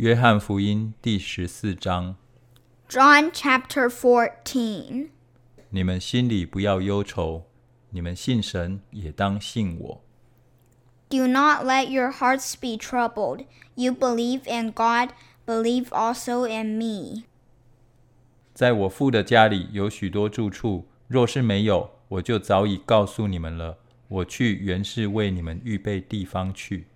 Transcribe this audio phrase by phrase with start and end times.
[0.00, 2.16] 约翰福音第十四章：
[2.88, 5.08] John chapter 14.
[5.70, 7.44] 你们心里不要忧愁，
[7.90, 10.02] 你们信神也当信我。
[11.08, 13.46] Do not let your hearts be troubled.
[13.74, 15.10] You believe in God,
[15.46, 17.24] believe also in me.
[18.52, 23.78] 在我父的家里有许多住处，若是没有，我就早已告诉你们了。
[24.08, 26.86] 我去原是为你们预备地方去。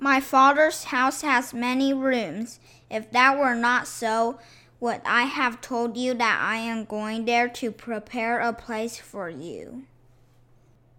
[0.00, 2.58] My father's house has many rooms.
[2.90, 4.38] If that were not so,
[4.78, 9.30] would I have told you that I am going there to prepare a place for
[9.30, 9.82] you?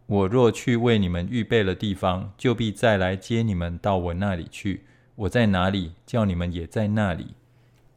[0.08, 4.86] 我若去为你们预备了地方，就必再来接你们到我那里去。
[5.16, 7.36] 我在哪里，叫你们也在那里。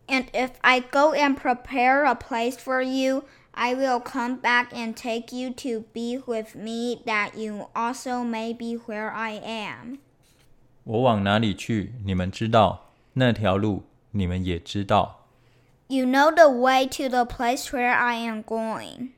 [0.09, 4.95] And if I go and prepare a place for you, I will come back and
[4.95, 9.99] take you to be with me, that you also may be where I am.
[10.85, 12.81] 我往哪里去，你们知道；
[13.15, 15.27] 那条路，你们也知道。
[15.89, 19.11] You know the way to the place where I am going.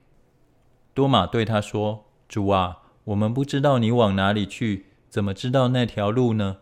[0.94, 6.58] 多马对他说：“主啊，我们不知道你往哪里去，怎么知道那条路呢？”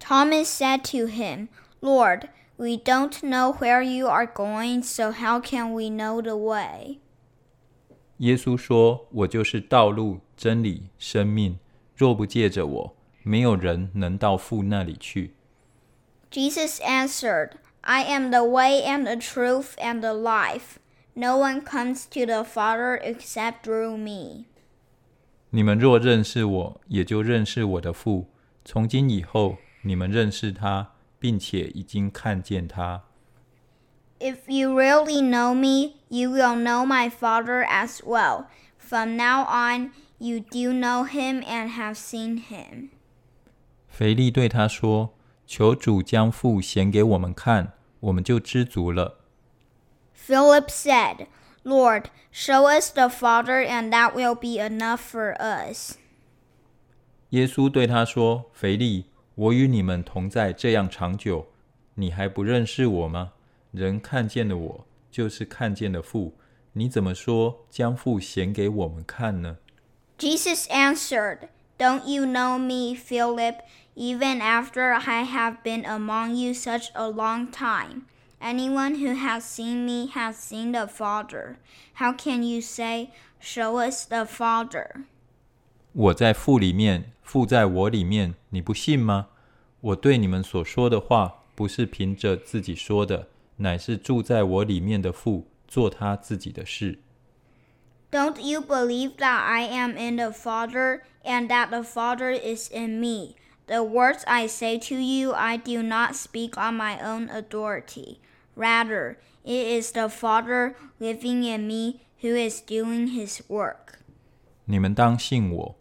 [0.00, 1.48] Thomas said to him,
[1.80, 6.98] Lord, we don't know where you are going, so how can we know the way?
[8.18, 11.58] 耶稣说：“我就是道路、真理、生命。
[11.94, 15.34] 若不借着我， 没有人能到父那里去。
[16.30, 20.78] Jesus answered, I am the way and the truth and the life.
[21.14, 24.46] No one comes to the Father except through me.
[25.50, 28.28] 你们若认识我，也就认识我的父。
[28.64, 33.04] 从今以后，你们认识他，并且已经看见他。
[34.18, 38.46] If you really know me, you will know my Father as well.
[38.76, 42.90] From now on, you do know him and have seen him.
[43.90, 49.20] 腓力对他说：“求主将父显给我们看，我们就知足了。”
[50.16, 51.26] Philip said,
[51.62, 55.94] Lord, show us the Father, and that will be enough for us.
[57.30, 61.48] 耶稣对他说：“腓力，我与你们同在这样长久，
[61.94, 63.32] 你还不认识我吗？
[63.72, 66.36] 人看见了我，就是看见了父。
[66.72, 69.56] 你怎么说将父显给我们看呢？”
[70.18, 71.48] Jesus answered,
[71.80, 73.62] Don't you know me, Philip,
[73.94, 78.06] even after I have been among you such a long time?
[78.40, 81.56] Anyone who has seen me has seen the Father.
[81.94, 83.10] How can you say,
[83.40, 85.04] Show us the Father?
[85.92, 89.28] 我在父里面，父在我里面，你不信吗？
[89.80, 96.98] 我对你们所说的话，不是凭着自己说的，乃是住在我里面的父做他自己的事。
[98.10, 103.00] Don't you believe that I am in the Father, and that the Father is in
[103.00, 103.36] me?
[103.66, 108.20] The words I say to you, I do not speak on my own authority.
[108.54, 113.98] Rather, it is the Father living in me who is doing his work.
[114.64, 115.76] 你们当信我，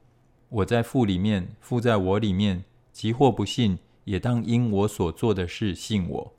[0.49, 2.63] 我在父里面，父在我里面。
[2.91, 6.33] 即或不信，也当因我所做的事信我。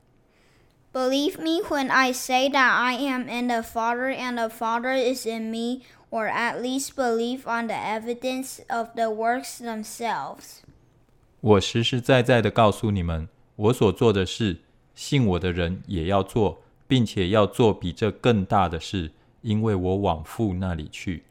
[0.90, 5.26] Believe me when I say that I am in the Father and the Father is
[5.26, 10.62] in me, or at least believe on the evidence of the works themselves.
[11.40, 14.58] 我实实在在的告诉你们，我所做的事，
[14.94, 19.12] 信我的人也要做，并且要做比这更大的事，
[19.42, 21.24] 因为我往父那里去。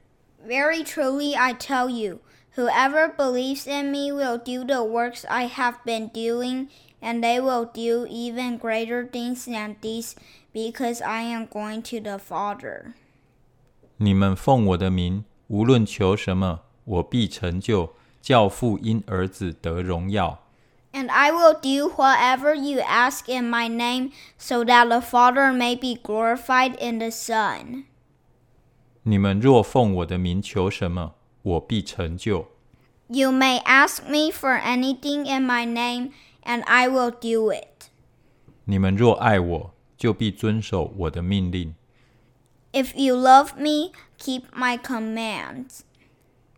[0.46, 2.20] Very truly I tell you,
[2.56, 6.68] whoever believes in me will do the works I have been doing,
[7.02, 10.14] and they will do even greater things than these,
[10.54, 12.94] because I am going to the Father.
[14.03, 20.43] 你们奉我的名，无论求什么，我必成就，叫父因儿子得荣耀。
[20.95, 26.01] And I will do whatever you ask in my name, so that the Father may be
[26.01, 27.85] glorified in the Son.
[29.03, 31.13] 你们若奉我的名求什么，
[31.43, 32.47] 我必成就。
[33.09, 36.13] You may ask me for anything in my name,
[36.45, 37.91] and I will do it.
[38.65, 41.75] 你们若爱我，就必遵守我的命令。
[42.72, 45.82] If you love me, keep my commands.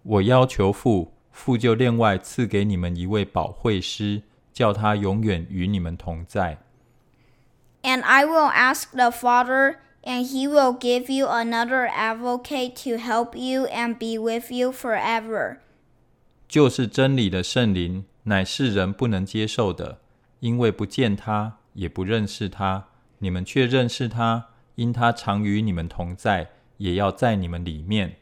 [0.04, 6.58] 我要求父，父就另外赐给你们一位保惠师，叫他永远与你们同在。
[7.84, 13.38] And I will ask the Father, and he will give you another advocate to help
[13.38, 15.58] you and be with you forever.
[16.48, 20.00] 就是真理的圣灵，乃世人不能接受的，
[20.40, 22.88] 因为不见他，也不认识他。
[23.20, 28.18] 你们却认识他， 因他常与你们同在，也要在你们里面。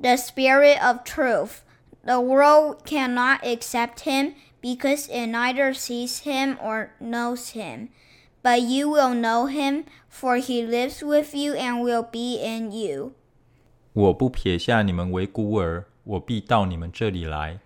[0.00, 1.62] The Spirit of truth.
[2.04, 7.88] The world cannot accept him because it neither sees him or knows him.
[8.42, 13.12] But you will know him, for he lives with you and will be in you.
[13.92, 17.58] 我不撇下你们为孤儿，我必到你们这里来。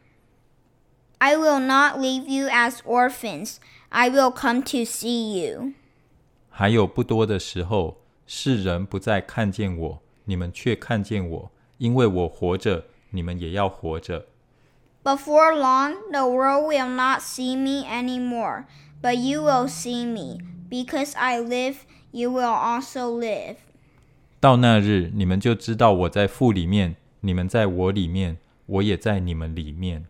[1.18, 3.58] I will not leave you as orphans.
[3.90, 5.74] I will come to see you.
[6.59, 14.25] 还有不多的时候，世人不再看见我，你们却看见我，因为我活着，你们也要活着。
[15.03, 18.63] Before long, the world will not see me anymore,
[19.03, 20.39] but you will see me.
[20.67, 21.75] Because I live,
[22.09, 23.57] you will also live.
[24.39, 30.07] 到那日，你们就知道我在父里面，你们在我里面，我也在你们里面。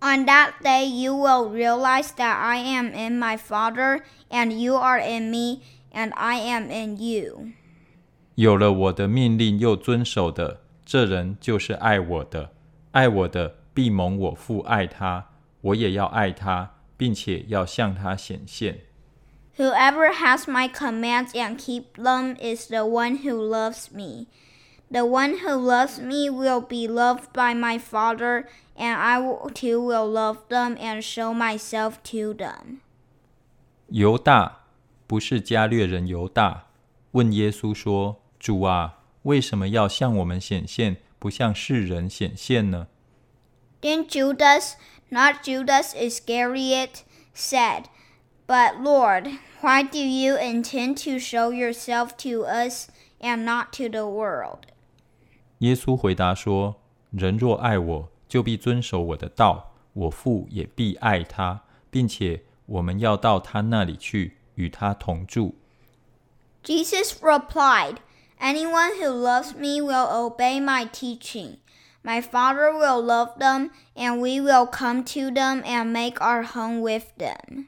[0.00, 4.98] On that day, you will realize that I am in my Father, and you are
[4.98, 7.52] in me, and I am in you.
[8.34, 12.50] 有了我的命令又遵守的，这人就是爱我的。
[12.90, 15.30] 爱我的，必蒙我父爱他，
[15.62, 18.80] 我也要爱他，并且要向他显现。
[19.56, 24.26] Whoever has my commands and keep them is the one who loves me.
[24.90, 29.80] The one who loves me will be loved by my Father, and I will- too
[29.80, 32.80] will love them and show myself to them.
[33.88, 34.60] 犹大
[35.06, 36.66] 不是加略人犹大，
[37.12, 42.86] 问耶稣说：“主啊，为什么要向我们显现，不向世人显现呢？”
[43.82, 44.74] Then Judas,
[45.10, 47.02] not Judas Iscariot,
[47.34, 47.84] said,
[48.46, 52.88] But Lord, why do you intend to show yourself to us
[53.20, 54.66] and not to the world?
[55.58, 65.54] 耶稣回答说：“人若爱我，就必遵守我的道，我父也必爱他，并且我们要到他那里去，与他同住。
[66.64, 67.96] Jesus replied,
[68.40, 71.58] Anyone who loves me will obey my teaching.
[72.02, 76.80] My Father will love them, and we will come to them and make our home
[76.80, 77.66] with them.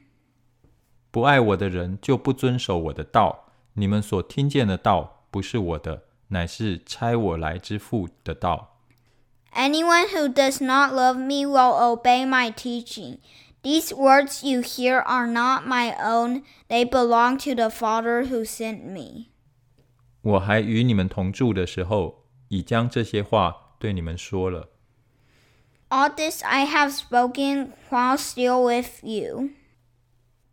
[1.09, 3.45] 不爱我的人，就不遵守我的道。
[3.73, 8.79] 你们所听见的道，不是我的， 乃是差我来之父的道。
[9.53, 13.17] Anyone who does not love me will obey my teaching.
[13.63, 18.83] These words you hear are not my own, they belong to the Father who sent
[18.83, 19.27] me.
[20.21, 24.69] 我还与你们同住的时候，已将这些话对你们说了。
[25.89, 29.49] All this I have spoken while still with you.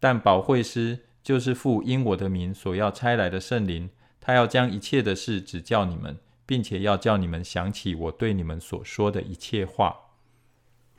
[0.00, 3.90] 但保惠师就是父因我的名所要差来的圣灵，
[4.28, 10.00] 他要将一切的事指教你们，并且要叫你们想起我对你们所说的一切话。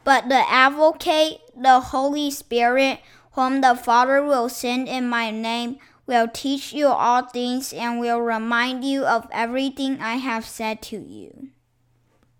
[0.03, 2.99] But the advocate, the Holy Spirit,
[3.33, 8.21] whom the Father will send in my name, will teach you all things and will
[8.21, 11.49] remind you of everything I have said to you.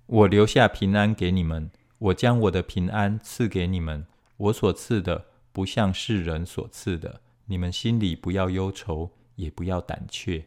[0.06, 4.06] 我留下平安给你们，我将我的平安赐给你们。
[4.38, 7.22] 我所赐的，不像世人所赐的。
[7.46, 10.46] 你们心里不要忧愁，也不要胆怯。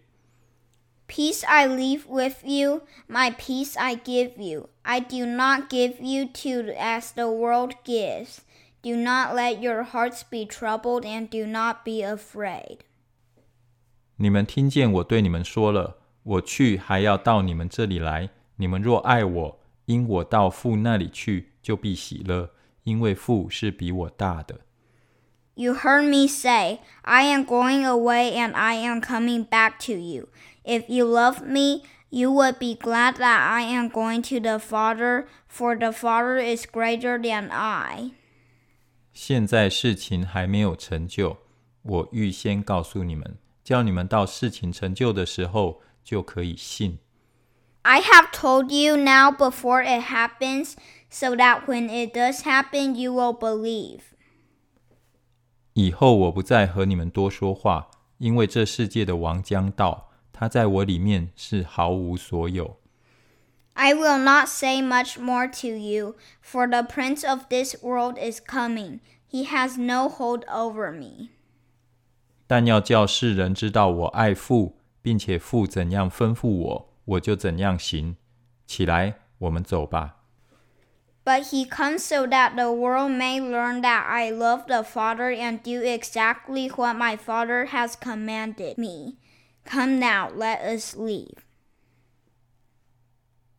[1.13, 4.69] Peace I leave with you, my peace I give you.
[4.83, 8.43] I do not give you to as the world gives.
[8.83, 12.81] Do not let your hearts be troubled and do not be afraid.
[14.17, 18.31] 你们听见我对你们说了，我去还要到你们这里来。
[18.57, 22.51] 你们若爱我，因我到父那里去，就必喜乐，
[22.83, 24.61] 因为父是比我大的。
[25.55, 30.29] You heard me say, I am going away and I am coming back to you.
[30.65, 35.27] If you love me, you would be glad that I am going to the Father,
[35.47, 38.13] for the Father is greater than I.
[39.13, 41.39] 现在事情还没有成就，
[41.83, 46.99] 我预先告诉你们，叫你们到事情成就的时候就可以信。
[47.83, 50.75] I have told you now before it happens,
[51.09, 54.01] so that when it does happen, you will believe.
[55.73, 60.11] 以后我不再和你们多说话，因为这世界的王将到，
[60.43, 62.79] 他在我里面是毫无所有。
[63.75, 68.41] I will not say much more to you, for the prince of this world is
[68.41, 69.01] coming.
[69.31, 71.29] He has no hold over me.
[72.47, 78.17] 但要叫世人知道我爱父，并且父怎样吩咐我，我就怎样行。
[78.67, 80.17] 起来，我们走吧。
[81.25, 85.61] But he comes so that the world may learn that I love the Father and
[85.63, 89.19] do exactly what my Father has commanded me.
[89.66, 91.46] Come now, let us leave.